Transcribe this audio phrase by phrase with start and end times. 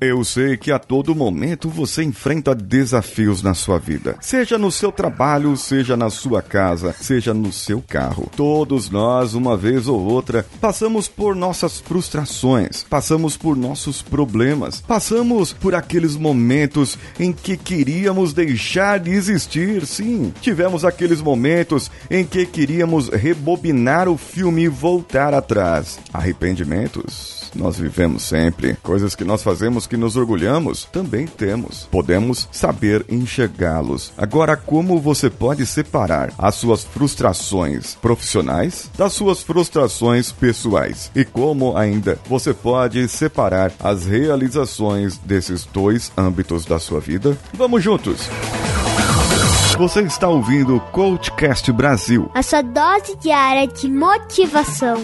[0.00, 4.90] Eu sei que a todo momento você enfrenta desafios na sua vida, seja no seu
[4.90, 8.30] trabalho, seja na sua casa, seja no seu carro.
[8.34, 15.52] Todos nós, uma vez ou outra, passamos por nossas frustrações, passamos por nossos problemas, passamos
[15.52, 19.84] por aqueles momentos em que queríamos deixar de existir.
[19.84, 25.98] Sim, tivemos aqueles momentos em que queríamos rebobinar o filme e voltar atrás.
[26.10, 28.76] Arrependimentos nós vivemos sempre.
[28.82, 31.88] Coisas que nós fazemos que nos orgulhamos, também temos.
[31.90, 34.12] Podemos saber enxergá-los.
[34.16, 41.10] Agora, como você pode separar as suas frustrações profissionais das suas frustrações pessoais?
[41.14, 47.36] E como ainda você pode separar as realizações desses dois âmbitos da sua vida?
[47.54, 48.28] Vamos juntos!
[49.80, 52.30] Você está ouvindo o Coachcast Brasil.
[52.34, 54.96] A sua dose diária de motivação.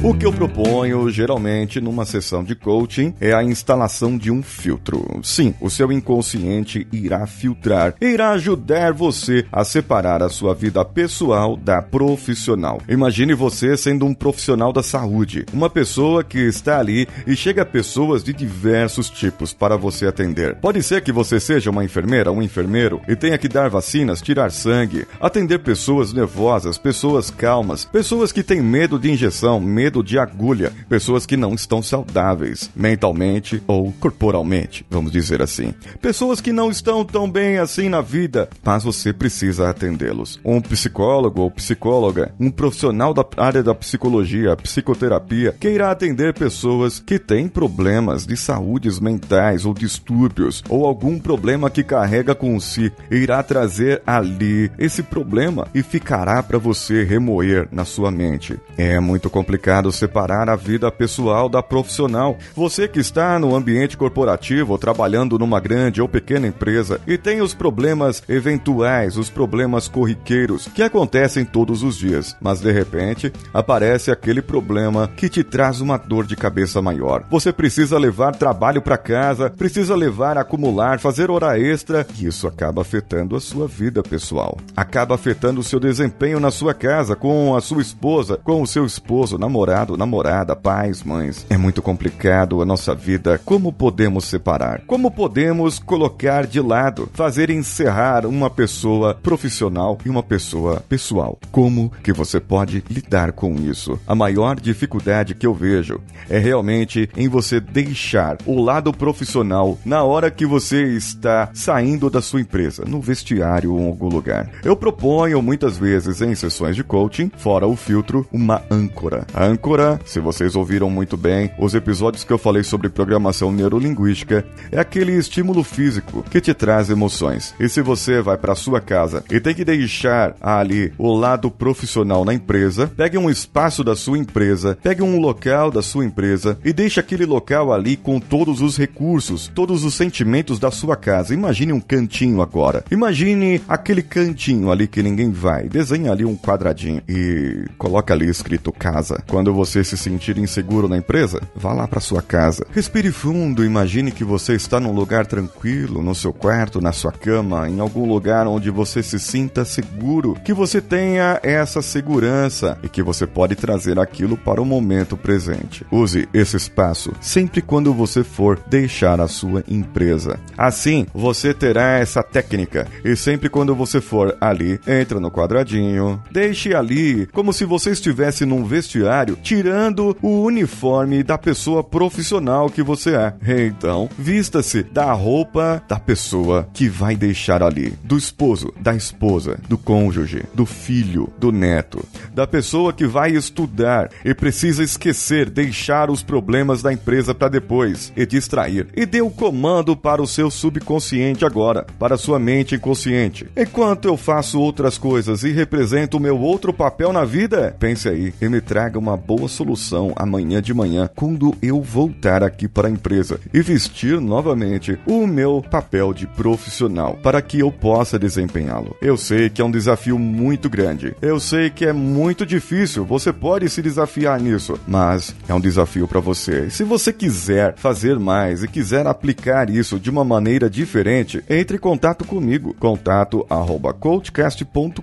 [0.00, 5.04] O que eu proponho, geralmente, numa sessão de coaching, é a instalação de um filtro.
[5.24, 11.56] Sim, o seu inconsciente irá filtrar, irá ajudar você a separar a sua vida pessoal
[11.56, 12.80] da profissional.
[12.88, 18.22] Imagine você sendo um profissional da saúde, uma pessoa que está ali e chega pessoas
[18.22, 20.54] de diversos tipos para você atender.
[20.60, 24.52] Pode ser que você seja uma enfermeira, um enfermeiro e tenha que dar vacinas, tirar
[24.52, 30.18] sangue, atender pessoas nervosas, pessoas calmas, pessoas que têm medo de injeção, medo medo de
[30.18, 35.72] agulha, pessoas que não estão saudáveis, mentalmente ou corporalmente, vamos dizer assim.
[35.98, 40.38] Pessoas que não estão tão bem assim na vida, mas você precisa atendê-los.
[40.44, 47.00] Um psicólogo ou psicóloga, um profissional da área da psicologia, psicoterapia, que irá atender pessoas
[47.00, 52.92] que têm problemas de saúdes mentais ou distúrbios, ou algum problema que carrega com si,
[53.10, 58.58] irá trazer ali esse problema e ficará para você remoer na sua mente.
[58.76, 62.36] É muito complicado complicado separar a vida pessoal da profissional.
[62.54, 67.54] Você que está no ambiente corporativo trabalhando numa grande ou pequena empresa e tem os
[67.54, 74.42] problemas eventuais, os problemas corriqueiros que acontecem todos os dias, mas de repente aparece aquele
[74.42, 77.24] problema que te traz uma dor de cabeça maior.
[77.30, 82.82] Você precisa levar trabalho para casa, precisa levar, acumular, fazer hora extra e isso acaba
[82.82, 84.58] afetando a sua vida pessoal.
[84.76, 88.84] Acaba afetando o seu desempenho na sua casa, com a sua esposa, com o seu
[88.84, 91.46] esposo, namorado namorado, namorada, pais, mães.
[91.50, 93.38] É muito complicado a nossa vida.
[93.44, 94.82] Como podemos separar?
[94.86, 101.38] Como podemos colocar de lado, fazer encerrar uma pessoa profissional e uma pessoa pessoal?
[101.52, 103.98] Como que você pode lidar com isso?
[104.06, 110.02] A maior dificuldade que eu vejo é realmente em você deixar o lado profissional na
[110.02, 114.50] hora que você está saindo da sua empresa, no vestiário ou em algum lugar.
[114.64, 119.26] Eu proponho muitas vezes em sessões de coaching, fora o filtro, uma âncora.
[119.34, 124.44] A âncora, se vocês ouviram muito bem, os episódios que eu falei sobre programação neurolinguística,
[124.70, 127.54] é aquele estímulo físico que te traz emoções.
[127.58, 132.24] E se você vai para sua casa e tem que deixar ali o lado profissional
[132.24, 136.72] na empresa, pegue um espaço da sua empresa, pegue um local da sua empresa e
[136.72, 141.34] deixe aquele local ali com todos os recursos, todos os sentimentos da sua casa.
[141.34, 142.84] Imagine um cantinho agora.
[142.92, 145.68] Imagine aquele cantinho ali que ninguém vai.
[145.68, 149.20] Desenhe ali um quadradinho e coloca ali escrito casa.
[149.26, 152.66] Quando quando você se sentir inseguro na empresa, vá lá para sua casa.
[152.70, 157.66] Respire fundo, imagine que você está num lugar tranquilo, no seu quarto, na sua cama,
[157.66, 163.02] em algum lugar onde você se sinta seguro, que você tenha essa segurança e que
[163.02, 165.86] você pode trazer aquilo para o momento presente.
[165.90, 170.38] Use esse espaço sempre quando você for deixar a sua empresa.
[170.58, 176.74] Assim, você terá essa técnica e sempre quando você for ali, entra no quadradinho, deixe
[176.74, 183.14] ali como se você estivesse num vestiário tirando o uniforme da pessoa profissional que você
[183.14, 183.34] é.
[183.66, 189.78] Então, vista-se da roupa da pessoa que vai deixar ali, do esposo, da esposa, do
[189.78, 192.04] cônjuge, do filho, do neto,
[192.34, 198.12] da pessoa que vai estudar e precisa esquecer, deixar os problemas da empresa para depois
[198.16, 198.88] e distrair.
[198.94, 203.48] E dê o comando para o seu subconsciente agora, para a sua mente inconsciente.
[203.56, 208.32] Enquanto eu faço outras coisas e represento o meu outro papel na vida, pense aí
[208.40, 212.90] e me traga uma boa solução amanhã de manhã, quando eu voltar aqui para a
[212.90, 218.96] empresa e vestir novamente o meu papel de profissional para que eu possa desempenhá-lo.
[219.02, 221.14] Eu sei que é um desafio muito grande.
[221.20, 223.04] Eu sei que é muito difícil.
[223.04, 226.68] Você pode se desafiar nisso, mas é um desafio para você.
[226.68, 231.76] E se você quiser fazer mais e quiser aplicar isso de uma maneira diferente, entre
[231.76, 232.74] em contato comigo.
[232.80, 235.02] Contato arroba coachcast.com.br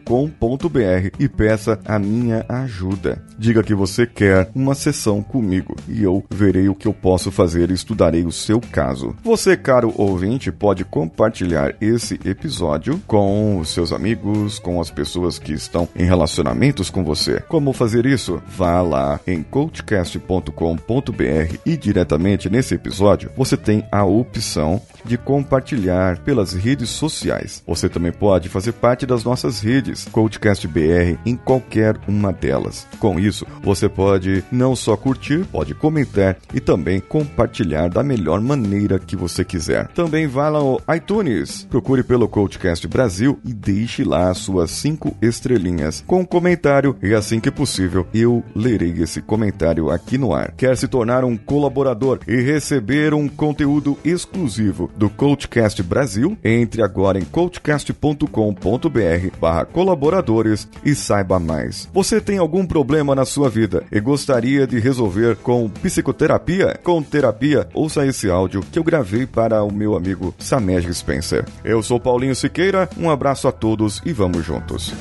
[1.19, 3.24] e peça a minha ajuda.
[3.38, 7.70] Diga que você quer uma sessão comigo e eu verei o que eu posso fazer
[7.70, 9.14] e estudarei o seu caso.
[9.24, 15.52] Você, caro ouvinte, pode compartilhar esse episódio com os seus amigos, com as pessoas que
[15.52, 17.42] estão em relacionamentos com você.
[17.42, 18.42] Como fazer isso?
[18.48, 26.54] Vá lá em coachcast.com.br e diretamente nesse episódio você tem a opção de compartilhar pelas
[26.54, 27.63] redes sociais.
[27.68, 32.88] Você também pode fazer parte das nossas redes Coachcast BR em qualquer uma delas.
[33.00, 39.00] Com isso, você pode não só curtir, pode comentar e também compartilhar da melhor maneira
[39.00, 39.88] que você quiser.
[39.90, 46.04] Também vá lá no iTunes, procure pelo Coachcast Brasil e deixe lá suas cinco estrelinhas
[46.06, 50.51] com um comentário e assim que possível eu lerei esse comentário aqui no ar.
[50.58, 56.38] Quer se tornar um colaborador e receber um conteúdo exclusivo do Coachcast Brasil?
[56.44, 61.90] Entre agora em coachcast.com.br barra colaboradores e saiba mais.
[61.94, 66.80] Você tem algum problema na sua vida e gostaria de resolver com psicoterapia?
[66.84, 71.46] Com terapia, ouça esse áudio que eu gravei para o meu amigo Samej Spencer.
[71.64, 74.94] Eu sou Paulinho Siqueira, um abraço a todos e vamos juntos.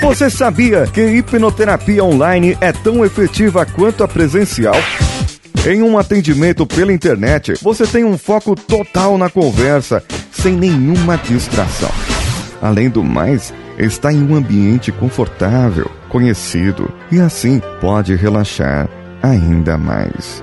[0.00, 4.76] Você sabia que hipnoterapia online é tão efetiva quanto a presencial?
[5.68, 11.90] Em um atendimento pela internet, você tem um foco total na conversa, sem nenhuma distração.
[12.62, 18.88] Além do mais, está em um ambiente confortável, conhecido e assim pode relaxar
[19.20, 20.40] ainda mais.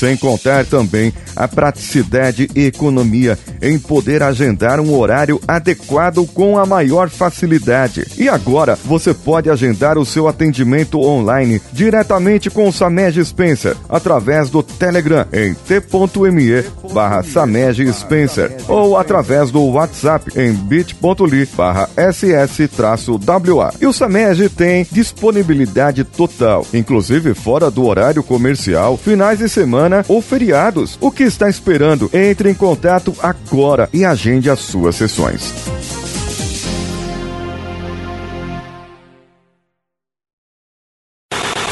[0.00, 6.64] Sem contar também a praticidade e economia em poder agendar um horário adequado com a
[6.64, 8.06] maior facilidade.
[8.16, 14.48] E agora você pode agendar o seu atendimento online diretamente com o Samej Spencer através
[14.48, 16.64] do Telegram em t.me
[16.94, 23.74] barra Samej Spencer ou através do WhatsApp em bit.ly barra ss-wa.
[23.78, 29.48] E o Samej tem disponibilidade total, inclusive fora do horário comercial, finais de
[29.90, 30.96] semana ou feriados.
[31.00, 32.08] O que está esperando?
[32.12, 35.52] Entre em contato agora e agende as suas sessões.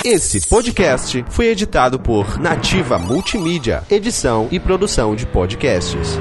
[0.04, 6.18] Esse podcast foi editado por Nativa Multimídia, edição e produção de podcasts.